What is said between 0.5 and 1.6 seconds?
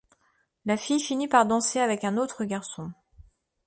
La fille finit par